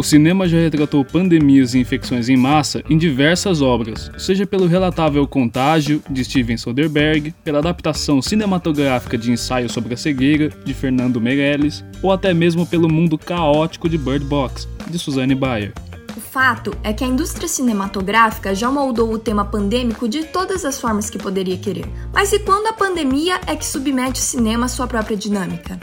O 0.00 0.02
cinema 0.02 0.48
já 0.48 0.56
retratou 0.56 1.04
pandemias 1.04 1.74
e 1.74 1.78
infecções 1.78 2.30
em 2.30 2.36
massa 2.36 2.82
em 2.88 2.96
diversas 2.96 3.60
obras, 3.60 4.10
seja 4.16 4.46
pelo 4.46 4.66
relatável 4.66 5.28
Contágio, 5.28 6.02
de 6.08 6.24
Steven 6.24 6.56
Soderbergh, 6.56 7.34
pela 7.44 7.58
adaptação 7.58 8.22
cinematográfica 8.22 9.18
de 9.18 9.30
Ensaio 9.30 9.68
sobre 9.68 9.92
a 9.92 9.98
Cegueira, 9.98 10.48
de 10.64 10.72
Fernando 10.72 11.20
Meirelles, 11.20 11.84
ou 12.02 12.10
até 12.10 12.32
mesmo 12.32 12.64
pelo 12.64 12.90
mundo 12.90 13.18
caótico 13.18 13.90
de 13.90 13.98
Bird 13.98 14.24
Box, 14.24 14.66
de 14.88 14.98
Suzanne 14.98 15.34
Bayer. 15.34 15.74
O 16.16 16.20
fato 16.22 16.74
é 16.82 16.94
que 16.94 17.04
a 17.04 17.06
indústria 17.06 17.46
cinematográfica 17.46 18.54
já 18.54 18.70
moldou 18.70 19.12
o 19.12 19.18
tema 19.18 19.44
pandêmico 19.44 20.08
de 20.08 20.24
todas 20.24 20.64
as 20.64 20.80
formas 20.80 21.10
que 21.10 21.18
poderia 21.18 21.58
querer. 21.58 21.84
Mas 22.10 22.32
e 22.32 22.38
quando 22.38 22.68
a 22.68 22.72
pandemia 22.72 23.38
é 23.46 23.54
que 23.54 23.66
submete 23.66 24.18
o 24.18 24.24
cinema 24.24 24.64
à 24.64 24.68
sua 24.68 24.86
própria 24.86 25.14
dinâmica? 25.14 25.78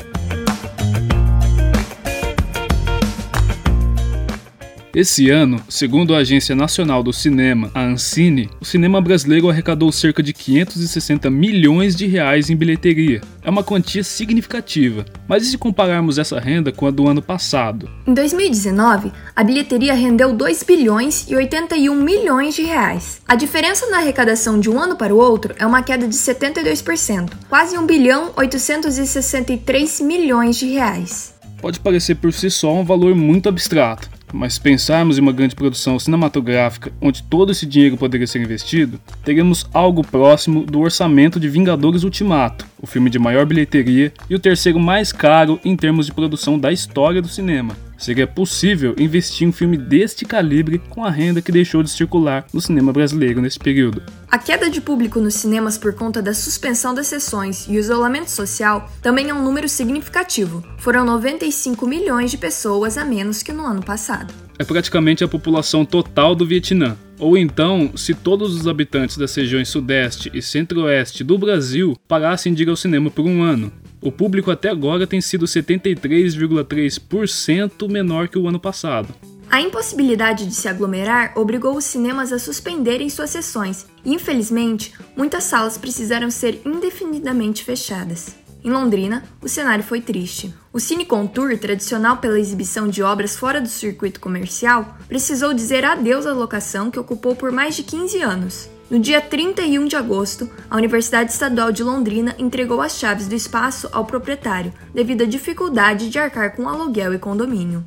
Esse 4.98 5.30
ano, 5.30 5.62
segundo 5.70 6.16
a 6.16 6.18
Agência 6.18 6.56
Nacional 6.56 7.04
do 7.04 7.14
Cinema, 7.14 7.70
a 7.72 7.84
Ancine, 7.84 8.50
o 8.60 8.66
cinema 8.66 9.00
brasileiro 9.00 9.48
arrecadou 9.48 9.92
cerca 9.92 10.23
de 10.23 10.34
560 10.34 11.30
milhões 11.30 11.96
de 11.96 12.08
reais 12.08 12.50
em 12.50 12.56
bilheteria. 12.56 13.22
É 13.44 13.50
uma 13.52 13.64
quantia 13.64 14.04
significativa, 14.04 15.06
mas 15.28 15.44
e 15.44 15.52
se 15.52 15.58
compararmos 15.60 16.18
essa 16.18 16.40
renda 16.40 16.72
com 16.72 16.88
a 16.88 16.90
do 16.90 17.08
ano 17.08 17.22
passado? 17.22 17.88
Em 18.08 18.14
2019, 18.16 19.12
a 19.36 19.44
bilheteria 19.44 19.94
rendeu 19.94 20.34
2 20.34 20.64
bilhões 20.64 21.28
e 21.30 21.36
81 21.36 21.94
milhões 21.94 22.56
de 22.56 22.64
reais. 22.64 23.22
A 23.28 23.36
diferença 23.36 23.86
na 23.92 23.98
arrecadação 23.98 24.59
de 24.59 24.68
um 24.68 24.80
ano 24.80 24.95
para 24.95 25.14
o 25.14 25.20
outro 25.20 25.54
é 25.59 25.66
uma 25.68 25.84
queda 25.84 26.08
de 26.08 26.16
72%, 26.16 27.34
quase 27.48 27.78
1 27.78 27.86
bilhão 27.86 28.32
863 28.36 30.02
milhões 30.02 30.56
de 30.56 30.66
reais. 30.66 31.36
Pode 31.61 31.80
parecer 31.80 32.16
por 32.16 32.34
si 32.34 32.50
só 32.50 32.73
um 32.73 32.84
valor 32.84 33.14
muito 33.16 33.48
abstrato, 33.48 34.17
mas 34.33 34.59
pensarmos 34.59 35.17
em 35.17 35.22
uma 35.22 35.31
grande 35.31 35.56
produção 35.56 35.97
cinematográfica 35.97 36.92
onde 37.02 37.23
todo 37.23 37.52
esse 37.52 37.66
dinheiro 37.66 37.97
poderia 37.97 38.28
ser 38.28 38.42
investido, 38.42 39.00
teríamos 39.23 39.66
algo 39.73 40.06
próximo 40.06 40.66
do 40.66 40.80
orçamento 40.80 41.39
de 41.39 41.50
Vingadores 41.50 42.03
Ultimato, 42.03 42.66
o 42.81 42.88
filme 42.88 43.09
de 43.09 43.20
maior 43.20 43.45
bilheteria 43.45 44.11
e 44.30 44.36
o 44.36 44.39
terceiro 44.39 44.80
mais 44.80 45.11
caro 45.11 45.59
em 45.64 45.75
termos 45.75 46.05
de 46.05 46.14
produção 46.14 46.59
da 46.59 46.72
história 46.72 47.22
do 47.22 47.28
cinema. 47.28 47.86
Seria 47.98 48.28
possível 48.28 48.95
investir 48.98 49.45
em 49.45 49.50
um 49.50 49.53
filme 49.53 49.78
deste 49.78 50.23
calibre 50.23 50.80
com 50.90 51.03
a 51.03 51.09
renda 51.09 51.42
que 51.42 51.52
deixou 51.52 51.81
de 51.81 51.90
circular 51.90 52.45
no 52.54 52.62
cinema 52.62 52.94
brasileiro 52.94 53.42
nesse 53.42 53.58
período. 53.58 54.04
A 54.30 54.38
queda 54.38 54.70
de 54.70 54.80
público 54.80 55.20
nos 55.20 55.34
cinemas 55.34 55.78
por 55.78 55.94
conta 55.94 56.22
da 56.22 56.34
suspensão 56.34 56.94
das 56.94 57.08
sessões 57.08 57.66
e 57.67 57.72
o 57.72 57.80
isolamento 57.80 58.30
social 58.30 58.89
também 59.02 59.30
é 59.30 59.34
um 59.34 59.44
número 59.44 59.67
significativo. 59.67 60.64
Foram 60.78 61.06
95 61.06 61.88
milhões 61.88 62.30
de 62.30 62.38
pessoas 62.38 62.98
a 62.98 63.04
menos 63.04 63.42
que 63.42 63.52
no 63.52 63.66
ano 63.66 63.84
passado. 63.84 64.34
É 64.59 64.64
praticamente 64.64 65.23
a 65.23 65.28
população 65.28 65.86
total 65.86 66.36
do 66.36 66.45
Vietnã. 66.45 66.98
Ou 67.20 67.36
então, 67.36 67.92
se 67.95 68.14
todos 68.14 68.56
os 68.56 68.67
habitantes 68.67 69.17
das 69.17 69.34
regiões 69.34 69.70
Sudeste 69.70 70.30
e 70.34 70.42
Centro-Oeste 70.42 71.23
do 71.23 71.38
Brasil 71.38 71.98
parassem 72.08 72.54
de 72.54 72.64
ir 72.64 72.70
ao 72.70 72.76
cinema 72.76 73.09
por 73.09 73.26
um 73.26 73.42
ano, 73.42 73.72
o 74.02 74.12
público 74.12 74.52
até 74.52 74.70
agora 74.70 75.08
tem 75.08 75.22
sido 75.22 75.45
73,3% 75.45 77.90
menor 77.90 78.28
que 78.28 78.38
o 78.38 78.45
ano 78.48 78.59
passado. 78.59 79.16
A 79.50 79.62
impossibilidade 79.62 80.45
de 80.45 80.54
se 80.54 80.67
aglomerar 80.67 81.31
obrigou 81.36 81.78
os 81.78 81.86
cinemas 81.86 82.34
a 82.34 82.39
suspenderem 82.39 83.09
suas 83.09 83.30
sessões 83.30 83.88
e, 84.04 84.14
infelizmente, 84.14 84.94
muitas 85.16 85.45
salas 85.45 85.78
precisaram 85.78 86.30
ser 86.30 86.59
indefinidamente 86.66 87.64
fechadas. 87.64 88.36
Em 88.64 88.70
Londrina, 88.70 89.23
o 89.42 89.48
cenário 89.48 89.84
foi 89.84 90.02
triste. 90.02 90.54
O 90.73 90.80
Cine 90.80 91.06
Contour, 91.06 91.58
tradicional 91.58 92.17
pela 92.17 92.39
exibição 92.39 92.89
de 92.89 93.02
obras 93.02 93.38
fora 93.38 93.61
do 93.61 93.70
circuito 93.70 94.20
comercial, 94.20 94.98
precisou 95.08 95.54
dizer 95.54 95.86
adeus 95.86 96.26
à 96.26 96.33
locação 96.33 96.92
que 96.92 97.00
ocupou 97.00 97.36
por 97.36 97.52
mais 97.52 97.76
de 97.76 97.83
15 97.83 98.21
anos. 98.21 98.70
No 98.89 98.99
dia 98.99 99.20
31 99.20 99.86
de 99.86 99.98
agosto, 99.98 100.49
a 100.70 100.77
Universidade 100.77 101.30
Estadual 101.30 101.73
de 101.73 101.83
Londrina 101.83 102.33
entregou 102.39 102.80
as 102.80 102.98
chaves 102.98 103.27
do 103.27 103.36
espaço 103.36 103.89
ao 103.92 104.05
proprietário, 104.05 104.73
devido 104.93 105.23
à 105.23 105.25
dificuldade 105.25 106.09
de 106.09 106.17
arcar 106.17 106.55
com 106.55 106.70
aluguel 106.70 107.14
e 107.14 107.20
condomínio. 107.20 107.83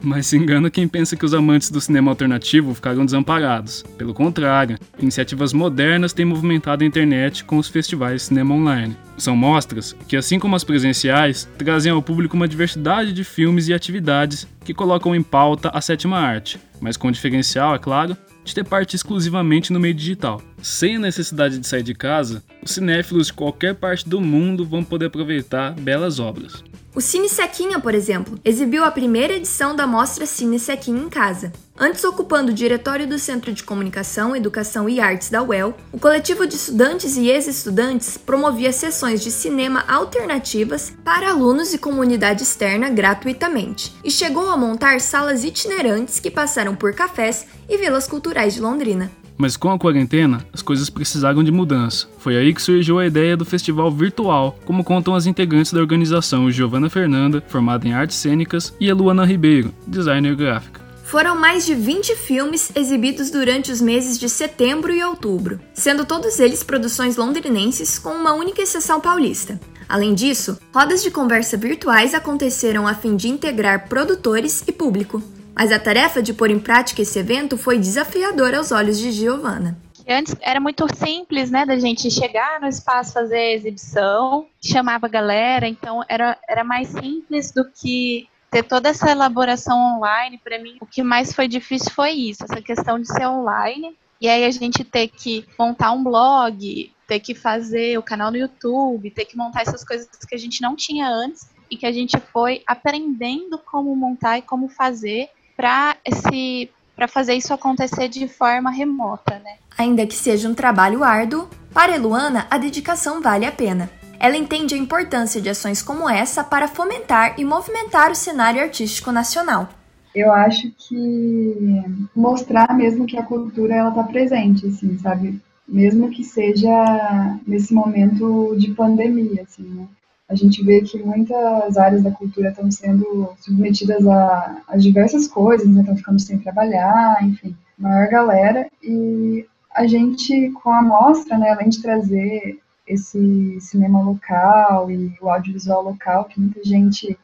Mas 0.00 0.28
se 0.28 0.36
engana 0.36 0.70
quem 0.70 0.86
pensa 0.86 1.16
que 1.16 1.24
os 1.24 1.34
amantes 1.34 1.70
do 1.70 1.80
cinema 1.80 2.12
alternativo 2.12 2.72
ficaram 2.72 3.04
desamparados. 3.04 3.84
Pelo 3.98 4.14
contrário, 4.14 4.78
iniciativas 4.96 5.52
modernas 5.52 6.12
têm 6.12 6.24
movimentado 6.24 6.84
a 6.84 6.86
internet 6.86 7.44
com 7.44 7.58
os 7.58 7.68
festivais 7.68 8.22
de 8.22 8.28
cinema 8.28 8.54
online. 8.54 8.96
São 9.18 9.36
mostras 9.36 9.92
que, 10.06 10.16
assim 10.16 10.38
como 10.38 10.54
as 10.54 10.64
presenciais, 10.64 11.48
trazem 11.58 11.90
ao 11.90 12.02
público 12.02 12.36
uma 12.36 12.48
diversidade 12.48 13.12
de 13.12 13.24
filmes 13.24 13.66
e 13.66 13.74
atividades 13.74 14.46
que 14.64 14.74
colocam 14.74 15.16
em 15.16 15.22
pauta 15.22 15.68
a 15.70 15.80
sétima 15.80 16.18
arte, 16.18 16.60
mas 16.80 16.96
com 16.96 17.10
diferencial, 17.10 17.74
é 17.74 17.78
claro, 17.78 18.16
de 18.44 18.54
ter 18.54 18.64
parte 18.64 18.96
exclusivamente 18.96 19.72
no 19.72 19.80
meio 19.80 19.94
digital. 19.94 20.40
Sem 20.62 20.96
a 20.96 21.00
necessidade 21.00 21.58
de 21.58 21.66
sair 21.66 21.82
de 21.82 21.94
casa, 21.94 22.42
os 22.62 22.72
cinéfilos 22.72 23.28
de 23.28 23.32
qualquer 23.32 23.74
parte 23.74 24.08
do 24.08 24.20
mundo 24.20 24.64
vão 24.64 24.84
poder 24.84 25.06
aproveitar 25.06 25.72
belas 25.72 26.18
obras. 26.18 26.62
O 26.94 27.00
Cine 27.00 27.28
Sequinha, 27.28 27.80
por 27.80 27.94
exemplo, 27.94 28.38
exibiu 28.44 28.84
a 28.84 28.90
primeira 28.90 29.32
edição 29.32 29.74
da 29.74 29.86
mostra 29.86 30.26
Cine 30.26 30.58
Sequinha 30.58 31.02
em 31.02 31.08
Casa. 31.08 31.50
Antes 31.84 32.04
ocupando 32.04 32.52
o 32.52 32.54
diretório 32.54 33.08
do 33.08 33.18
Centro 33.18 33.52
de 33.52 33.64
Comunicação, 33.64 34.36
Educação 34.36 34.88
e 34.88 35.00
Artes 35.00 35.30
da 35.30 35.42
UEL, 35.42 35.76
o 35.90 35.98
coletivo 35.98 36.46
de 36.46 36.54
estudantes 36.54 37.16
e 37.16 37.26
ex-estudantes 37.26 38.16
promovia 38.16 38.70
sessões 38.70 39.20
de 39.20 39.32
cinema 39.32 39.82
alternativas 39.88 40.96
para 41.04 41.30
alunos 41.30 41.74
e 41.74 41.78
comunidade 41.78 42.44
externa 42.44 42.88
gratuitamente, 42.88 43.92
e 44.04 44.12
chegou 44.12 44.48
a 44.48 44.56
montar 44.56 45.00
salas 45.00 45.42
itinerantes 45.42 46.20
que 46.20 46.30
passaram 46.30 46.76
por 46.76 46.94
cafés 46.94 47.48
e 47.68 47.76
vilas 47.76 48.06
culturais 48.06 48.54
de 48.54 48.60
Londrina. 48.60 49.10
Mas 49.36 49.56
com 49.56 49.72
a 49.72 49.78
quarentena, 49.78 50.46
as 50.52 50.62
coisas 50.62 50.88
precisaram 50.88 51.42
de 51.42 51.50
mudança. 51.50 52.06
Foi 52.18 52.36
aí 52.36 52.54
que 52.54 52.62
surgiu 52.62 53.00
a 53.00 53.06
ideia 53.06 53.36
do 53.36 53.44
festival 53.44 53.90
virtual, 53.90 54.56
como 54.64 54.84
contam 54.84 55.16
as 55.16 55.26
integrantes 55.26 55.72
da 55.72 55.80
organização 55.80 56.48
Giovana 56.48 56.88
Fernanda, 56.88 57.42
formada 57.48 57.88
em 57.88 57.92
artes 57.92 58.18
cênicas, 58.18 58.72
e 58.78 58.88
a 58.88 58.94
Luana 58.94 59.24
Ribeiro, 59.24 59.74
designer 59.84 60.36
gráfica. 60.36 60.81
Foram 61.12 61.36
mais 61.36 61.66
de 61.66 61.74
20 61.74 62.16
filmes 62.16 62.74
exibidos 62.74 63.30
durante 63.30 63.70
os 63.70 63.82
meses 63.82 64.18
de 64.18 64.30
setembro 64.30 64.90
e 64.90 65.04
outubro, 65.04 65.60
sendo 65.74 66.06
todos 66.06 66.40
eles 66.40 66.62
produções 66.62 67.18
londrinenses 67.18 67.98
com 67.98 68.08
uma 68.14 68.32
única 68.32 68.62
exceção 68.62 68.98
paulista. 68.98 69.60
Além 69.86 70.14
disso, 70.14 70.58
rodas 70.74 71.02
de 71.02 71.10
conversa 71.10 71.54
virtuais 71.54 72.14
aconteceram 72.14 72.88
a 72.88 72.94
fim 72.94 73.14
de 73.14 73.28
integrar 73.28 73.90
produtores 73.90 74.64
e 74.66 74.72
público. 74.72 75.22
Mas 75.54 75.70
a 75.70 75.78
tarefa 75.78 76.22
de 76.22 76.32
pôr 76.32 76.50
em 76.50 76.58
prática 76.58 77.02
esse 77.02 77.18
evento 77.18 77.58
foi 77.58 77.78
desafiadora 77.78 78.56
aos 78.56 78.72
olhos 78.72 78.98
de 78.98 79.12
Giovanna. 79.12 79.76
Antes 80.08 80.34
era 80.40 80.60
muito 80.60 80.86
simples, 80.96 81.50
né, 81.50 81.66
da 81.66 81.78
gente 81.78 82.10
chegar 82.10 82.58
no 82.58 82.68
espaço, 82.68 83.12
fazer 83.12 83.36
a 83.36 83.52
exibição, 83.52 84.46
chamava 84.62 85.04
a 85.04 85.10
galera, 85.10 85.68
então 85.68 86.02
era, 86.08 86.38
era 86.48 86.64
mais 86.64 86.88
simples 86.88 87.52
do 87.52 87.70
que 87.70 88.26
ter 88.52 88.62
toda 88.62 88.90
essa 88.90 89.10
elaboração 89.10 89.96
online. 89.96 90.38
Para 90.38 90.58
mim, 90.58 90.76
o 90.78 90.86
que 90.86 91.02
mais 91.02 91.32
foi 91.32 91.48
difícil 91.48 91.90
foi 91.90 92.10
isso, 92.10 92.44
essa 92.44 92.60
questão 92.60 93.00
de 93.00 93.08
ser 93.08 93.26
online. 93.26 93.96
E 94.20 94.28
aí 94.28 94.44
a 94.44 94.50
gente 94.50 94.84
ter 94.84 95.08
que 95.08 95.44
montar 95.58 95.90
um 95.90 96.04
blog, 96.04 96.92
ter 97.08 97.18
que 97.18 97.34
fazer 97.34 97.98
o 97.98 98.02
canal 98.02 98.30
no 98.30 98.36
YouTube, 98.36 99.10
ter 99.10 99.24
que 99.24 99.36
montar 99.36 99.62
essas 99.62 99.82
coisas 99.82 100.06
que 100.28 100.34
a 100.34 100.38
gente 100.38 100.60
não 100.60 100.76
tinha 100.76 101.08
antes 101.08 101.50
e 101.68 101.76
que 101.76 101.86
a 101.86 101.90
gente 101.90 102.16
foi 102.32 102.62
aprendendo 102.66 103.58
como 103.58 103.96
montar 103.96 104.38
e 104.38 104.42
como 104.42 104.68
fazer 104.68 105.28
para 105.56 105.96
esse 106.04 106.70
para 106.94 107.08
fazer 107.08 107.32
isso 107.32 107.54
acontecer 107.54 108.06
de 108.06 108.28
forma 108.28 108.70
remota, 108.70 109.38
né? 109.38 109.56
Ainda 109.78 110.06
que 110.06 110.14
seja 110.14 110.46
um 110.46 110.54
trabalho 110.54 111.02
árduo, 111.02 111.48
para 111.72 111.96
Luana 111.96 112.46
a 112.50 112.58
dedicação 112.58 113.20
vale 113.22 113.46
a 113.46 113.50
pena. 113.50 113.90
Ela 114.22 114.36
entende 114.36 114.72
a 114.72 114.78
importância 114.78 115.40
de 115.40 115.50
ações 115.50 115.82
como 115.82 116.08
essa 116.08 116.44
para 116.44 116.68
fomentar 116.68 117.34
e 117.40 117.44
movimentar 117.44 118.08
o 118.08 118.14
cenário 118.14 118.62
artístico 118.62 119.10
nacional. 119.10 119.68
Eu 120.14 120.32
acho 120.32 120.70
que 120.78 121.82
mostrar 122.14 122.72
mesmo 122.72 123.04
que 123.04 123.18
a 123.18 123.24
cultura 123.24 123.74
ela 123.74 123.88
está 123.88 124.04
presente, 124.04 124.64
assim, 124.64 124.96
sabe? 124.96 125.42
Mesmo 125.66 126.08
que 126.08 126.22
seja 126.22 127.36
nesse 127.44 127.74
momento 127.74 128.54
de 128.56 128.70
pandemia, 128.70 129.42
assim, 129.42 129.64
né? 129.64 129.88
a 130.28 130.36
gente 130.36 130.64
vê 130.64 130.80
que 130.82 131.02
muitas 131.02 131.76
áreas 131.76 132.04
da 132.04 132.12
cultura 132.12 132.50
estão 132.50 132.70
sendo 132.70 133.32
submetidas 133.40 134.06
a, 134.06 134.62
a 134.68 134.76
diversas 134.76 135.26
coisas, 135.26 135.66
né? 135.66 135.80
estão 135.80 135.96
ficando 135.96 136.20
sem 136.20 136.38
trabalhar, 136.38 137.18
enfim, 137.24 137.56
maior 137.76 138.08
galera. 138.08 138.68
E 138.80 139.44
a 139.74 139.84
gente, 139.84 140.50
com 140.62 140.70
a 140.70 140.80
mostra, 140.80 141.36
né, 141.36 141.50
além 141.50 141.68
de 141.68 141.82
trazer 141.82 142.60
esse 142.92 143.60
cinema 143.60 144.02
local 144.02 144.90
e 144.90 145.16
o 145.20 145.28
audiovisual 145.28 145.82
local, 145.82 146.24
que 146.24 146.40
muita 146.40 146.62
gente, 146.64 147.18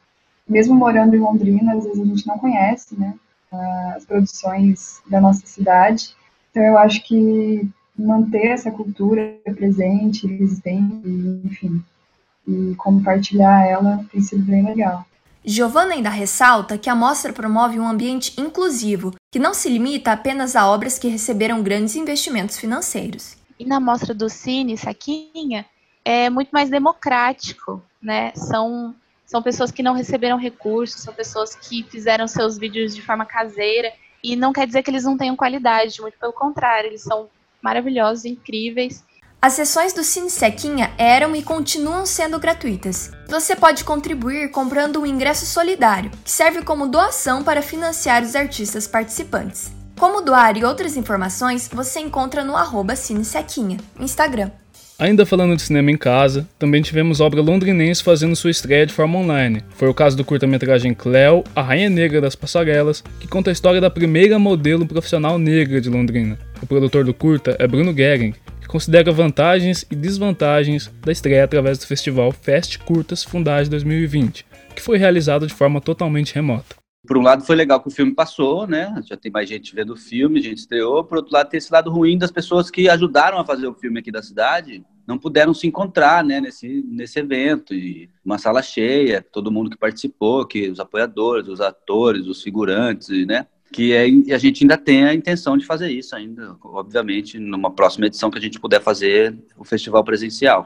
mesmo 0.47 0.75
morando 0.75 1.15
em 1.15 1.19
Londrina, 1.19 1.73
às 1.73 1.83
vezes 1.83 1.99
a 1.99 2.05
gente 2.05 2.27
não 2.27 2.37
conhece, 2.37 2.99
né, 2.99 3.13
as 3.95 4.05
produções 4.05 5.01
da 5.09 5.19
nossa 5.19 5.45
cidade. 5.45 6.15
Então 6.51 6.63
eu 6.63 6.77
acho 6.77 7.03
que 7.03 7.69
manter 7.97 8.47
essa 8.47 8.71
cultura 8.71 9.37
presente, 9.55 10.25
existente, 10.25 11.41
enfim, 11.43 11.83
e 12.47 12.73
compartilhar 12.75 13.65
ela 13.65 14.05
tem 14.11 14.21
sido 14.21 14.43
bem 14.43 14.65
legal. 14.65 15.05
Giovanna 15.43 15.93
ainda 15.93 16.09
ressalta 16.09 16.77
que 16.77 16.89
a 16.89 16.95
mostra 16.95 17.31
promove 17.31 17.79
um 17.79 17.87
ambiente 17.87 18.39
inclusivo, 18.39 19.15
que 19.31 19.39
não 19.39 19.53
se 19.53 19.69
limita 19.69 20.11
apenas 20.11 20.55
a 20.55 20.69
obras 20.69 20.99
que 20.99 21.07
receberam 21.07 21.63
grandes 21.63 21.95
investimentos 21.95 22.57
financeiros. 22.57 23.38
E 23.59 23.65
na 23.65 23.79
mostra 23.79 24.13
do 24.13 24.29
Cine 24.29 24.77
Saquinha 24.77 25.65
é 26.03 26.29
muito 26.29 26.49
mais 26.49 26.69
democrático, 26.69 27.83
né? 28.01 28.31
São 28.35 28.95
são 29.25 29.43
pessoas 29.43 29.69
que 29.69 29.83
não 29.83 29.93
receberam 29.93 30.37
recursos, 30.37 31.03
são 31.03 31.13
pessoas 31.13 31.53
que 31.53 31.83
fizeram 31.83 32.27
seus 32.27 32.57
vídeos 32.57 32.95
de 32.95 33.01
forma 33.03 33.27
caseira 33.27 33.93
e 34.23 34.35
não 34.35 34.51
quer 34.51 34.65
dizer 34.65 34.81
que 34.81 34.89
eles 34.89 35.03
não 35.03 35.15
tenham 35.15 35.35
qualidade, 35.35 36.01
muito 36.01 36.17
pelo 36.17 36.33
contrário, 36.33 36.87
eles 36.87 37.03
são 37.03 37.29
maravilhosos, 37.61 38.25
incríveis 38.25 39.05
as 39.41 39.53
sessões 39.53 39.93
do 39.93 40.03
Cine 40.03 40.29
Sequinha 40.29 40.91
eram 40.97 41.33
e 41.33 41.41
continuam 41.41 42.05
sendo 42.05 42.37
gratuitas. 42.37 43.09
Você 43.29 43.55
pode 43.55 43.85
contribuir 43.85 44.51
comprando 44.51 44.99
um 44.99 45.05
ingresso 45.05 45.45
solidário, 45.45 46.11
que 46.25 46.29
serve 46.29 46.61
como 46.61 46.87
doação 46.87 47.41
para 47.41 47.61
financiar 47.61 48.21
os 48.21 48.35
artistas 48.35 48.85
participantes. 48.85 49.78
Como 49.99 50.21
doar 50.21 50.55
e 50.55 50.63
outras 50.63 50.95
informações 50.95 51.69
você 51.71 51.99
encontra 51.99 52.41
no 52.41 52.55
arroba 52.55 52.95
Cine 52.95 53.25
Sequinha, 53.25 53.75
Instagram. 53.99 54.49
Ainda 54.97 55.25
falando 55.25 55.57
de 55.57 55.61
cinema 55.61 55.91
em 55.91 55.97
casa, 55.97 56.47
também 56.57 56.81
tivemos 56.81 57.19
obra 57.19 57.41
londrinense 57.41 58.01
fazendo 58.01 58.33
sua 58.33 58.49
estreia 58.49 58.85
de 58.85 58.93
forma 58.93 59.19
online. 59.19 59.61
Foi 59.71 59.89
o 59.89 59.93
caso 59.93 60.15
do 60.15 60.23
curta-metragem 60.23 60.93
Cleo, 60.93 61.43
a 61.53 61.61
Rainha 61.61 61.89
Negra 61.89 62.21
das 62.21 62.33
Passarelas, 62.33 63.03
que 63.19 63.27
conta 63.27 63.49
a 63.49 63.53
história 63.53 63.81
da 63.81 63.89
primeira 63.89 64.39
modelo 64.39 64.85
profissional 64.87 65.37
negra 65.37 65.81
de 65.81 65.89
Londrina. 65.89 66.39
O 66.61 66.65
produtor 66.65 67.03
do 67.03 67.13
curta 67.13 67.57
é 67.59 67.67
Bruno 67.67 67.93
Gehring, 67.93 68.33
considera 68.69 69.11
vantagens 69.11 69.85
e 69.91 69.97
desvantagens 69.97 70.89
da 71.01 71.11
estreia 71.11 71.43
através 71.43 71.77
do 71.77 71.85
festival 71.85 72.31
Fest 72.31 72.77
Curtas 72.77 73.21
Fundage 73.21 73.69
2020, 73.69 74.45
que 74.73 74.81
foi 74.81 74.97
realizado 74.97 75.45
de 75.45 75.53
forma 75.53 75.81
totalmente 75.81 76.33
remota. 76.33 76.78
Por 77.07 77.17
um 77.17 77.21
lado 77.21 77.43
foi 77.43 77.55
legal 77.55 77.81
que 77.81 77.87
o 77.87 77.91
filme 77.91 78.13
passou, 78.13 78.67
né? 78.67 78.93
Já 79.05 79.15
tem 79.15 79.31
mais 79.31 79.47
gente 79.47 79.73
vendo 79.73 79.93
o 79.93 79.97
filme, 79.97 80.41
gente 80.41 80.57
estreou. 80.57 81.03
Por 81.03 81.17
outro 81.17 81.33
lado 81.33 81.49
tem 81.49 81.57
esse 81.57 81.71
lado 81.71 81.89
ruim 81.89 82.17
das 82.17 82.31
pessoas 82.31 82.69
que 82.69 82.89
ajudaram 82.89 83.39
a 83.39 83.45
fazer 83.45 83.67
o 83.67 83.73
filme 83.73 83.99
aqui 83.99 84.11
da 84.11 84.21
cidade, 84.21 84.83
não 85.07 85.17
puderam 85.17 85.53
se 85.53 85.65
encontrar, 85.65 86.23
né, 86.23 86.41
nesse, 86.41 86.83
nesse 86.87 87.19
evento. 87.19 87.73
E 87.73 88.09
uma 88.23 88.37
sala 88.37 88.61
cheia, 88.61 89.25
todo 89.31 89.51
mundo 89.51 89.69
que 89.69 89.77
participou, 89.77 90.45
que 90.45 90.69
os 90.69 90.79
apoiadores, 90.79 91.47
os 91.47 91.61
atores, 91.61 92.27
os 92.27 92.43
figurantes, 92.43 93.09
né? 93.25 93.47
que 93.71 93.93
é, 93.93 94.05
a 94.33 94.37
gente 94.37 94.63
ainda 94.63 94.77
tem 94.77 95.05
a 95.05 95.13
intenção 95.13 95.57
de 95.57 95.65
fazer 95.65 95.91
isso 95.91 96.15
ainda, 96.15 96.55
obviamente, 96.63 97.37
numa 97.37 97.71
próxima 97.71 98.07
edição 98.07 98.31
que 98.31 98.37
a 98.37 98.41
gente 98.41 98.59
puder 98.59 98.81
fazer 98.81 99.37
o 99.57 99.63
festival 99.63 100.03
presencial. 100.03 100.65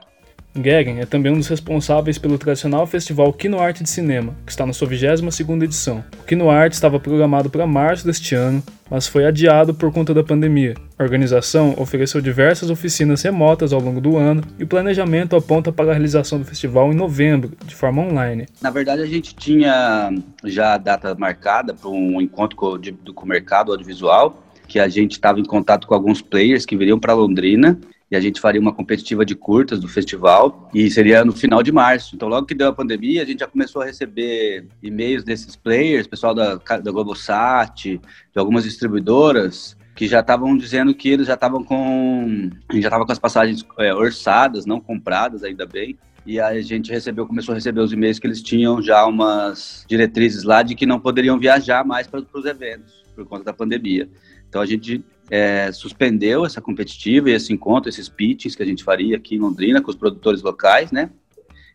Gegen 0.55 0.99
é 0.99 1.05
também 1.05 1.31
um 1.31 1.37
dos 1.37 1.47
responsáveis 1.47 2.17
pelo 2.17 2.37
tradicional 2.37 2.85
festival 2.85 3.33
Kino 3.33 3.59
Arte 3.59 3.83
de 3.83 3.89
Cinema, 3.89 4.35
que 4.45 4.51
está 4.51 4.65
na 4.65 4.73
sua 4.73 4.87
22ª 4.87 5.63
edição. 5.63 6.03
O 6.19 6.23
Kino 6.25 6.49
Arte 6.49 6.73
estava 6.73 6.99
programado 6.99 7.49
para 7.49 7.65
março 7.65 8.05
deste 8.05 8.35
ano, 8.35 8.61
mas 8.89 9.07
foi 9.07 9.25
adiado 9.25 9.73
por 9.73 9.91
conta 9.91 10.13
da 10.13 10.23
pandemia. 10.23 10.75
A 10.97 11.03
organização 11.03 11.73
ofereceu 11.77 12.21
diversas 12.21 12.69
oficinas 12.69 13.23
remotas 13.23 13.73
ao 13.73 13.81
longo 13.81 13.99
do 13.99 14.17
ano 14.17 14.43
e 14.59 14.63
o 14.63 14.67
planejamento 14.67 15.35
aponta 15.35 15.71
para 15.71 15.89
a 15.89 15.93
realização 15.93 16.37
do 16.37 16.45
festival 16.45 16.91
em 16.91 16.95
novembro, 16.95 17.51
de 17.65 17.73
forma 17.73 18.03
online. 18.03 18.45
Na 18.61 18.69
verdade, 18.69 19.01
a 19.01 19.07
gente 19.07 19.35
tinha 19.35 20.11
já 20.43 20.75
a 20.75 20.77
data 20.77 21.15
marcada 21.15 21.73
para 21.73 21.89
um 21.89 22.21
encontro 22.21 22.55
com, 22.55 22.77
de, 22.77 22.91
com 22.91 23.25
o 23.25 23.27
mercado 23.27 23.71
audiovisual, 23.71 24.43
que 24.67 24.79
a 24.79 24.87
gente 24.87 25.13
estava 25.13 25.39
em 25.39 25.45
contato 25.45 25.87
com 25.87 25.93
alguns 25.93 26.21
players 26.21 26.65
que 26.65 26.77
viriam 26.77 26.99
para 26.99 27.13
Londrina 27.13 27.79
e 28.13 28.15
a 28.15 28.21
gente 28.21 28.39
faria 28.39 28.61
uma 28.61 28.71
competitiva 28.71 29.25
de 29.25 29.33
curtas 29.33 29.79
do 29.79 29.87
festival 29.87 30.69
e 30.71 30.87
seria 30.91 31.25
no 31.25 31.31
final 31.31 31.63
de 31.63 31.71
março. 31.71 32.15
Então, 32.15 32.27
logo 32.27 32.45
que 32.45 32.53
deu 32.53 32.67
a 32.67 32.73
pandemia, 32.73 33.23
a 33.23 33.25
gente 33.25 33.39
já 33.39 33.47
começou 33.47 33.81
a 33.81 33.85
receber 33.85 34.67
e-mails 34.83 35.23
desses 35.23 35.55
players, 35.55 36.05
pessoal 36.05 36.35
da, 36.35 36.57
da 36.57 36.91
Globosat, 36.91 37.97
de 37.97 37.99
algumas 38.35 38.65
distribuidoras, 38.65 39.75
que 39.95 40.07
já 40.07 40.19
estavam 40.19 40.55
dizendo 40.55 40.93
que 40.93 41.09
eles 41.09 41.25
já 41.25 41.33
estavam 41.33 41.63
com 41.63 42.51
já 42.73 42.87
estava 42.87 43.03
com 43.03 43.11
as 43.11 43.17
passagens 43.17 43.65
é, 43.79 43.91
orçadas, 43.91 44.67
não 44.67 44.79
compradas, 44.79 45.43
ainda 45.43 45.65
bem. 45.65 45.97
E 46.23 46.39
a 46.39 46.61
gente 46.61 46.91
recebeu, 46.91 47.25
começou 47.25 47.53
a 47.53 47.55
receber 47.55 47.81
os 47.81 47.91
e-mails 47.91 48.19
que 48.19 48.27
eles 48.27 48.43
tinham 48.43 48.79
já 48.79 49.03
umas 49.07 49.85
diretrizes 49.89 50.43
lá 50.43 50.61
de 50.61 50.75
que 50.75 50.85
não 50.85 50.99
poderiam 50.99 51.39
viajar 51.39 51.83
mais 51.83 52.05
para 52.05 52.23
os 52.31 52.45
eventos 52.45 52.93
por 53.15 53.25
conta 53.25 53.43
da 53.43 53.53
pandemia. 53.53 54.07
Então 54.47 54.61
a 54.61 54.67
gente 54.67 55.03
é, 55.29 55.71
suspendeu 55.71 56.45
essa 56.45 56.61
competitiva 56.61 57.29
e 57.29 57.33
esse 57.33 57.53
encontro, 57.53 57.89
esses 57.89 58.09
pitchings 58.09 58.55
que 58.55 58.63
a 58.63 58.65
gente 58.65 58.83
faria 58.83 59.17
aqui 59.17 59.35
em 59.35 59.39
Londrina 59.39 59.81
com 59.81 59.89
os 59.89 59.95
produtores 59.95 60.41
locais, 60.41 60.91
né? 60.91 61.09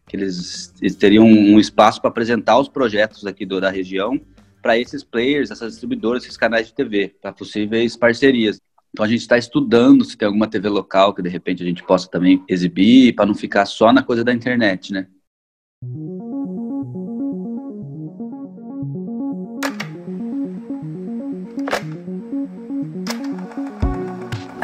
Que 0.06 0.16
eles, 0.16 0.74
eles 0.80 0.94
teriam 0.94 1.26
um 1.26 1.58
espaço 1.58 2.00
para 2.00 2.10
apresentar 2.10 2.58
os 2.58 2.68
projetos 2.68 3.26
aqui 3.26 3.44
do, 3.44 3.60
da 3.60 3.70
região 3.70 4.20
para 4.62 4.78
esses 4.78 5.04
players, 5.04 5.50
essas 5.50 5.72
distribuidoras, 5.72 6.24
esses 6.24 6.36
canais 6.36 6.66
de 6.66 6.74
TV, 6.74 7.14
para 7.20 7.32
possíveis 7.32 7.96
parcerias. 7.96 8.60
Então 8.92 9.04
a 9.04 9.08
gente 9.08 9.20
está 9.20 9.38
estudando 9.38 10.04
se 10.04 10.16
tem 10.16 10.26
alguma 10.26 10.48
TV 10.48 10.68
local 10.68 11.14
que 11.14 11.22
de 11.22 11.28
repente 11.28 11.62
a 11.62 11.66
gente 11.66 11.82
possa 11.82 12.08
também 12.08 12.42
exibir, 12.48 13.14
para 13.14 13.26
não 13.26 13.34
ficar 13.34 13.66
só 13.66 13.92
na 13.92 14.02
coisa 14.02 14.24
da 14.24 14.32
internet, 14.32 14.92
né? 14.92 15.06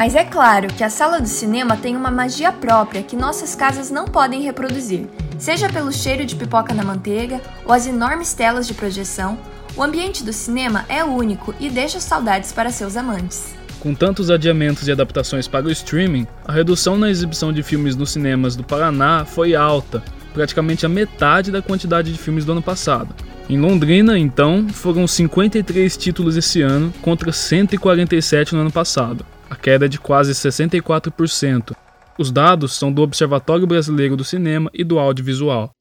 Mas 0.05 0.13
é 0.13 0.23
claro 0.23 0.67
que 0.67 0.83
a 0.83 0.89
sala 0.91 1.19
do 1.19 1.27
cinema 1.27 1.75
tem 1.75 1.95
uma 1.95 2.11
magia 2.11 2.51
própria 2.51 3.01
que 3.01 3.15
nossas 3.15 3.55
casas 3.55 3.89
não 3.89 4.05
podem 4.05 4.43
reproduzir. 4.43 5.07
Seja 5.39 5.67
pelo 5.67 5.91
cheiro 5.91 6.23
de 6.23 6.35
pipoca 6.35 6.75
na 6.75 6.83
manteiga 6.83 7.41
ou 7.65 7.73
as 7.73 7.87
enormes 7.87 8.31
telas 8.31 8.67
de 8.67 8.75
projeção, 8.75 9.35
o 9.75 9.81
ambiente 9.81 10.23
do 10.23 10.31
cinema 10.31 10.85
é 10.87 11.03
único 11.03 11.55
e 11.59 11.71
deixa 11.71 11.99
saudades 11.99 12.51
para 12.51 12.69
seus 12.69 12.95
amantes. 12.95 13.55
Com 13.79 13.95
tantos 13.95 14.29
adiamentos 14.29 14.87
e 14.87 14.91
adaptações 14.91 15.47
para 15.47 15.65
o 15.65 15.71
streaming, 15.71 16.27
a 16.47 16.51
redução 16.51 16.99
na 16.99 17.09
exibição 17.09 17.51
de 17.51 17.63
filmes 17.63 17.95
nos 17.95 18.11
cinemas 18.11 18.55
do 18.55 18.63
Paraná 18.63 19.25
foi 19.25 19.55
alta, 19.55 20.03
praticamente 20.35 20.85
a 20.85 20.89
metade 20.89 21.49
da 21.49 21.63
quantidade 21.63 22.13
de 22.13 22.19
filmes 22.19 22.45
do 22.45 22.51
ano 22.51 22.61
passado. 22.61 23.09
Em 23.49 23.59
Londrina, 23.59 24.19
então, 24.19 24.69
foram 24.69 25.07
53 25.07 25.97
títulos 25.97 26.37
esse 26.37 26.61
ano 26.61 26.93
contra 27.01 27.31
147 27.31 28.53
no 28.53 28.61
ano 28.61 28.71
passado 28.71 29.25
a 29.49 29.55
queda 29.55 29.85
é 29.85 29.87
de 29.87 29.99
quase 29.99 30.33
64%. 30.33 31.75
Os 32.17 32.31
dados 32.31 32.73
são 32.73 32.91
do 32.91 33.01
Observatório 33.01 33.67
Brasileiro 33.67 34.15
do 34.15 34.23
Cinema 34.23 34.69
e 34.73 34.83
do 34.83 34.97
Audiovisual. 34.97 35.71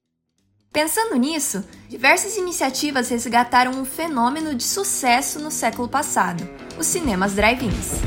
Pensando 0.72 1.14
nisso, 1.14 1.64
diversas 1.88 2.36
iniciativas 2.36 3.08
resgataram 3.08 3.72
um 3.72 3.84
fenômeno 3.84 4.54
de 4.56 4.64
sucesso 4.64 5.38
no 5.38 5.50
século 5.50 5.88
passado: 5.88 6.48
os 6.76 6.86
cinemas 6.86 7.34
drive-ins. 7.34 8.00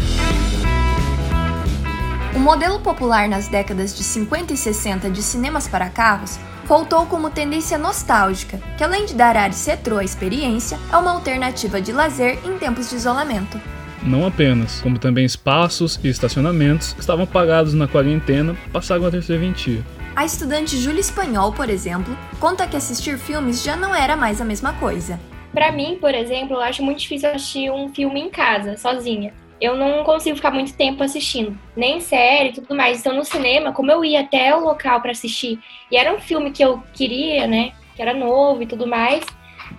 O 2.36 2.40
modelo 2.40 2.82
popular 2.82 3.30
nas 3.30 3.48
décadas 3.48 3.96
de 3.96 4.04
50 4.04 4.54
e 4.54 4.58
60 4.58 5.10
de 5.10 5.24
cinemas 5.24 5.68
para 5.68 5.90
carros 5.90 6.38
voltou 6.66 7.06
como 7.06 7.30
tendência 7.30 7.78
nostálgica, 7.78 8.60
que 8.78 8.84
além 8.84 9.06
de 9.06 9.16
dar 9.16 9.38
ares 9.38 9.66
retrô 9.66 9.98
à 9.98 10.04
experiência, 10.04 10.78
é 10.92 10.98
uma 10.98 11.12
alternativa 11.12 11.82
de 11.82 11.94
lazer 11.94 12.38
em 12.46 12.58
tempos 12.60 12.90
de 12.90 12.98
isolamento. 12.98 13.60
Não 14.08 14.26
apenas, 14.26 14.80
como 14.80 14.98
também 14.98 15.26
espaços 15.26 16.00
e 16.02 16.08
estacionamentos 16.08 16.94
que 16.94 17.02
estavam 17.02 17.28
pagados 17.28 17.74
na 17.74 17.90
quarentena 17.90 18.56
passaram 18.72 19.06
a 19.06 19.12
ter 19.12 19.22
serventia. 19.22 19.84
A 20.16 20.24
estudante 20.24 20.78
Júlia 20.78 21.02
Espanhol, 21.02 21.52
por 21.52 21.70
exemplo, 21.70 22.18
conta 22.40 22.66
que 22.66 22.78
assistir 22.78 23.18
filmes 23.18 23.62
já 23.62 23.76
não 23.76 23.94
era 23.94 24.16
mais 24.16 24.40
a 24.40 24.46
mesma 24.46 24.72
coisa. 24.74 25.20
Para 25.52 25.74
mim, 25.74 25.98
por 26.00 26.16
exemplo, 26.16 26.56
eu 26.56 26.62
acho 26.62 26.82
muito 26.82 27.00
difícil 27.00 27.30
assistir 27.30 27.70
um 27.70 27.90
filme 27.90 28.22
em 28.22 28.30
casa, 28.30 28.78
sozinha. 28.78 29.34
Eu 29.60 29.76
não 29.76 30.06
consigo 30.06 30.38
ficar 30.38 30.52
muito 30.52 30.74
tempo 30.74 31.04
assistindo, 31.04 31.60
nem 31.76 32.00
série 32.00 32.50
e 32.50 32.54
tudo 32.54 32.74
mais. 32.74 33.02
Então, 33.02 33.14
no 33.14 33.26
cinema, 33.26 33.74
como 33.74 33.92
eu 33.92 34.06
ia 34.06 34.22
até 34.22 34.56
o 34.56 34.62
local 34.62 35.02
para 35.02 35.12
assistir, 35.12 35.60
e 35.92 35.98
era 35.98 36.16
um 36.16 36.20
filme 36.20 36.52
que 36.52 36.64
eu 36.64 36.82
queria, 36.94 37.46
né, 37.46 37.74
que 37.94 38.02
era 38.02 38.14
novo 38.14 38.64
e 38.64 38.68
tudo 38.68 38.88
mais, 38.88 39.26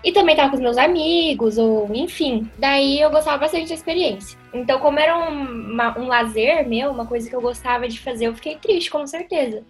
e 0.03 0.13
também 0.13 0.37
tava 0.37 0.51
com 0.51 0.57
os 0.57 0.63
meus 0.63 0.79
amigos, 0.79 1.59
ou 1.59 1.89
enfim. 1.95 2.51
Daí 2.59 3.01
eu 3.01 3.11
gostava 3.11 3.39
bastante 3.39 3.69
da 3.69 3.75
experiência. 3.75 4.39
Então, 4.53 4.79
como 4.79 4.99
era 4.99 5.17
um, 5.19 5.73
uma, 5.73 5.99
um 5.99 6.07
lazer 6.07 6.69
meu, 6.69 6.91
uma 6.91 7.07
coisa 7.07 7.29
que 7.29 7.35
eu 7.35 7.41
gostava 7.41 7.89
de 7.89 7.99
fazer, 8.01 8.27
eu 8.27 8.35
fiquei 8.35 8.57
triste, 8.57 8.91
com 8.91 9.07
certeza. 9.07 9.63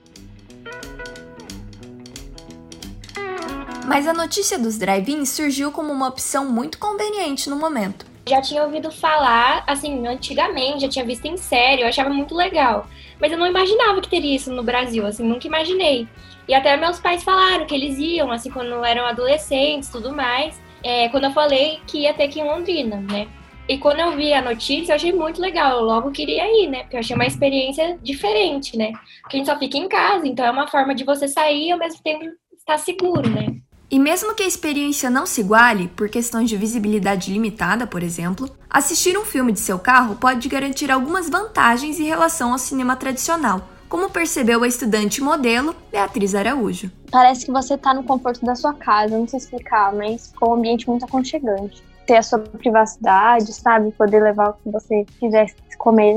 Mas 3.87 4.07
a 4.07 4.13
notícia 4.13 4.59
dos 4.59 4.77
drive-ins 4.77 5.31
surgiu 5.31 5.73
como 5.73 5.91
uma 5.93 6.09
opção 6.09 6.45
muito 6.45 6.79
conveniente 6.79 7.49
no 7.49 7.57
momento. 7.57 8.07
Já 8.29 8.43
tinha 8.43 8.63
ouvido 8.63 8.93
falar, 8.93 9.65
assim, 9.67 10.07
antigamente, 10.07 10.83
já 10.83 10.89
tinha 10.89 11.05
visto 11.07 11.25
em 11.25 11.39
série, 11.39 11.81
eu 11.81 11.89
achava 11.89 12.11
muito 12.11 12.35
legal. 12.35 12.87
Mas 13.21 13.33
eu 13.33 13.39
não 13.39 13.47
imaginava 13.47 14.01
que 14.01 14.09
teria 14.09 14.37
isso 14.37 14.53
no 14.53 14.63
Brasil, 14.63 15.07
assim, 15.07 15.27
nunca 15.27 15.47
imaginei. 15.47 16.07
E 16.47 16.55
até 16.55 16.77
meus 16.77 16.99
pais 16.99 17.23
falaram 17.23 17.67
que 17.67 17.75
eles 17.75 17.99
iam, 17.99 18.31
assim, 18.31 18.51
quando 18.51 18.85
eram 18.85 19.05
adolescentes 19.05 19.91
tudo 19.91 20.15
mais. 20.15 20.61
É, 20.83 21.09
quando 21.09 21.25
eu 21.25 21.33
falei 21.33 21.81
que 21.87 22.03
ia 22.03 22.15
ter 22.15 22.25
aqui 22.25 22.41
em 22.41 22.45
Londrina, 22.45 22.97
né? 23.01 23.29
E 23.69 23.77
quando 23.77 24.01
eu 24.01 24.17
vi 24.17 24.33
a 24.33 24.41
notícia, 24.41 24.93
eu 24.93 24.97
achei 24.97 25.13
muito 25.13 25.41
legal. 25.41 25.79
Eu 25.79 25.85
logo 25.85 26.11
queria 26.11 26.45
ir, 26.63 26.69
né? 26.69 26.83
Porque 26.83 26.97
eu 26.97 27.01
achei 27.01 27.15
uma 27.15 27.27
experiência 27.27 27.99
diferente, 28.03 28.79
né? 28.79 28.93
Porque 29.21 29.37
a 29.37 29.39
gente 29.39 29.47
só 29.47 29.59
fica 29.59 29.77
em 29.77 29.89
casa, 29.89 30.27
então 30.27 30.47
é 30.47 30.51
uma 30.51 30.67
forma 30.69 30.95
de 30.95 31.05
você 31.05 31.29
sair 31.29 31.69
e 31.69 31.73
ao 31.73 31.79
mesmo 31.79 32.03
tempo 32.03 32.25
estar 32.57 32.79
seguro, 32.79 33.29
né? 33.29 33.61
E 33.91 33.99
mesmo 33.99 34.35
que 34.35 34.43
a 34.43 34.47
experiência 34.47 35.09
não 35.09 35.25
se 35.25 35.41
iguale, 35.41 35.89
por 35.89 36.11
questões 36.11 36.51
de 36.51 36.59
visibilidade 36.59 37.33
limitada, 37.33 37.87
por 37.87 38.03
exemplo, 38.03 38.51
assistir 38.69 39.17
um 39.17 39.25
filme 39.25 39.51
de 39.51 39.61
seu 39.61 39.79
carro 39.79 40.17
pode 40.17 40.47
garantir 40.47 40.91
algumas 40.91 41.31
vantagens 41.31 41.99
em 41.99 42.05
relação 42.05 42.53
ao 42.53 42.59
cinema 42.59 42.97
tradicional, 42.97 43.63
como 43.89 44.11
percebeu 44.11 44.63
a 44.63 44.69
estudante 44.69 45.23
modelo 45.23 45.75
Beatriz 45.91 46.35
Araújo. 46.35 46.93
Parece 47.11 47.47
que 47.47 47.51
você 47.51 47.75
está 47.75 47.95
no 47.95 48.05
conforto 48.05 48.45
da 48.45 48.55
sua 48.55 48.75
casa, 48.75 49.17
não 49.17 49.27
sei 49.27 49.39
explicar, 49.39 49.91
mas 49.95 50.35
com 50.39 50.51
um 50.51 50.55
ambiente 50.55 50.87
muito 50.87 51.07
aconchegante. 51.07 51.83
Ter 52.07 52.19
a 52.19 52.23
sua 52.23 52.41
privacidade, 52.41 53.51
sabe? 53.55 53.91
Poder 53.93 54.23
levar 54.23 54.51
o 54.51 54.53
que 54.53 54.71
você 54.71 55.07
quiser 55.19 55.51
comer 55.79 56.15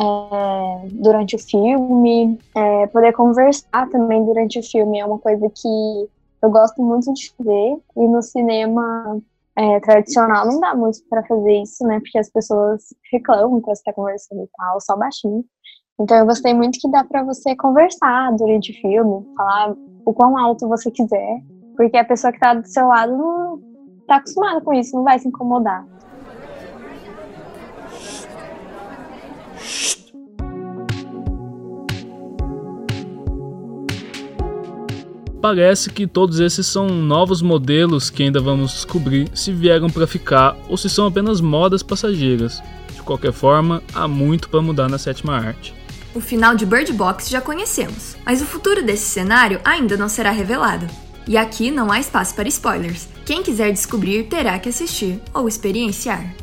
é, 0.00 0.88
durante 0.92 1.36
o 1.36 1.38
filme, 1.38 2.38
é, 2.54 2.86
poder 2.86 3.12
conversar 3.12 3.90
também 3.90 4.24
durante 4.24 4.58
o 4.58 4.62
filme 4.62 5.00
é 5.00 5.04
uma 5.04 5.18
coisa 5.18 5.50
que 5.50 6.08
eu 6.42 6.50
gosto 6.50 6.82
muito 6.82 7.12
de 7.12 7.34
fazer. 7.36 7.76
E 7.96 8.08
no 8.08 8.22
cinema 8.22 9.20
é, 9.56 9.80
tradicional 9.80 10.46
não 10.46 10.60
dá 10.60 10.74
muito 10.74 10.98
para 11.08 11.24
fazer 11.24 11.62
isso, 11.62 11.84
né? 11.86 12.00
Porque 12.00 12.18
as 12.18 12.30
pessoas 12.30 12.94
reclamam 13.12 13.60
quando 13.60 13.76
você 13.76 13.80
está 13.80 13.92
conversando 13.92 14.42
e 14.42 14.48
tal, 14.56 14.80
só 14.80 14.96
baixinho. 14.96 15.44
Então 16.00 16.16
eu 16.16 16.26
gostei 16.26 16.54
muito 16.54 16.78
que 16.80 16.90
dá 16.90 17.04
para 17.04 17.22
você 17.22 17.54
conversar 17.54 18.32
durante 18.36 18.72
o 18.72 18.80
filme, 18.80 19.26
falar 19.36 19.74
o 20.04 20.14
quão 20.14 20.38
alto 20.38 20.66
você 20.66 20.90
quiser, 20.90 21.42
porque 21.76 21.96
a 21.96 22.04
pessoa 22.04 22.32
que 22.32 22.38
está 22.38 22.54
do 22.54 22.66
seu 22.66 22.86
lado 22.86 23.16
não 23.16 23.60
está 24.00 24.16
acostumada 24.16 24.60
com 24.62 24.72
isso, 24.72 24.96
não 24.96 25.04
vai 25.04 25.18
se 25.18 25.28
incomodar. 25.28 25.86
Parece 35.40 35.88
que 35.88 36.06
todos 36.06 36.38
esses 36.38 36.66
são 36.66 36.86
novos 36.88 37.40
modelos 37.40 38.10
que 38.10 38.22
ainda 38.22 38.40
vamos 38.40 38.72
descobrir 38.72 39.30
se 39.34 39.50
vieram 39.52 39.88
para 39.88 40.06
ficar 40.06 40.54
ou 40.68 40.76
se 40.76 40.90
são 40.90 41.06
apenas 41.06 41.40
modas 41.40 41.82
passageiras. 41.82 42.62
De 42.94 43.00
qualquer 43.00 43.32
forma, 43.32 43.82
há 43.94 44.06
muito 44.06 44.50
para 44.50 44.60
mudar 44.60 44.88
na 44.90 44.98
sétima 44.98 45.34
arte. 45.34 45.74
O 46.14 46.20
final 46.20 46.54
de 46.54 46.66
Bird 46.66 46.92
Box 46.92 47.30
já 47.30 47.40
conhecemos, 47.40 48.16
mas 48.26 48.42
o 48.42 48.44
futuro 48.44 48.82
desse 48.82 49.08
cenário 49.08 49.60
ainda 49.64 49.96
não 49.96 50.10
será 50.10 50.30
revelado. 50.30 50.86
E 51.26 51.38
aqui 51.38 51.70
não 51.70 51.90
há 51.90 51.98
espaço 51.98 52.34
para 52.34 52.48
spoilers. 52.48 53.08
Quem 53.24 53.42
quiser 53.42 53.72
descobrir 53.72 54.24
terá 54.24 54.58
que 54.58 54.68
assistir 54.68 55.22
ou 55.32 55.48
experienciar. 55.48 56.34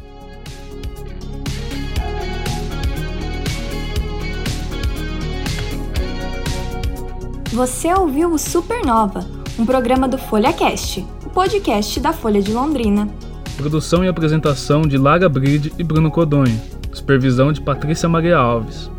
Você 7.58 7.92
ouviu 7.92 8.32
o 8.32 8.38
Supernova, 8.38 9.26
um 9.58 9.66
programa 9.66 10.08
do 10.08 10.16
FolhaCast, 10.16 11.04
o 11.26 11.30
podcast 11.32 12.00
da 12.00 12.14
Folha 12.14 12.40
de 12.40 12.54
Londrina. 12.54 13.10
Produção 13.58 14.06
e 14.06 14.08
apresentação 14.08 14.84
de 14.84 14.96
Lara 14.96 15.28
Bride 15.28 15.74
e 15.76 15.84
Bruno 15.84 16.12
Codonho. 16.12 16.62
Supervisão 16.94 17.52
de 17.52 17.60
Patrícia 17.60 18.08
Maria 18.08 18.38
Alves. 18.38 18.92